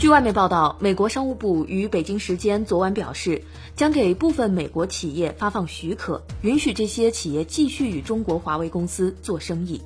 [0.00, 3.42] 据外媒报道，美国商务部于北京时间昨晚表示，
[3.76, 9.82] 将给部分美国企业发放许可，允许这些企业继续与中国华为公司做生意。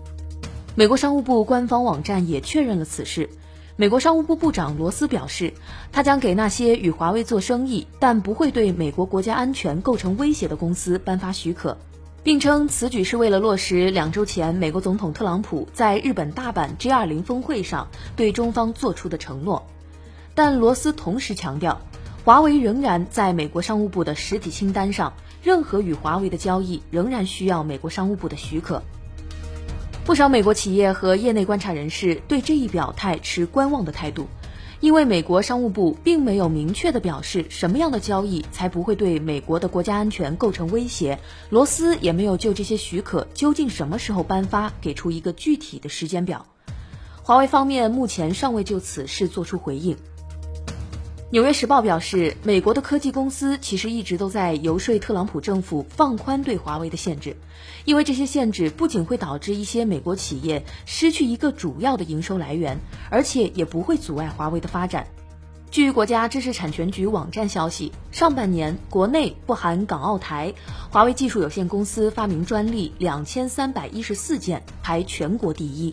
[0.77, 3.29] 美国商务部官方网站也确认了此事。
[3.75, 5.53] 美国商务部部长罗斯表示，
[5.91, 11.77] 他将给那些与华为做生意但不会对美国国家安全构成威胁的公司颁发许可，
[12.23, 19.61] 并称此举是为了落实两周前美国总统特朗普在日本大阪 G20 峰会上对中方做出的承诺。
[20.35, 21.81] 但罗斯同时强调，
[22.25, 25.13] 华为仍然在美国商务部的实体清单上，
[25.43, 28.83] 任何与华为的交易仍然需要美国商务部的许可。
[30.05, 34.27] 不少美国企业和业内观察人士对这一表态持观望的态度，
[34.81, 46.45] 因为美国商务部并没有明确的表示什么样的交易才不会对美国的国家安全构成威胁，罗斯也没有就这些许可究竟什么时候颁发给出一个具体的时间表。
[47.23, 49.97] 华为方面目前尚未就此事作出回应。
[51.35, 57.37] 纽约时报表示，美国的科技公司其实一直都在游说特朗普政府放宽对华为的限制，
[57.85, 62.79] 因为这些限制不仅会导致一些美国企业失去一个主要的营收来源，
[63.11, 65.09] 而且也不会阻碍华为的发展。
[65.73, 70.55] 据国家知识产权局网站消息，上半年国内不含港澳台，
[70.93, 75.93] 华为技术有限公司发明专利两千三百一十四件，排全国第一。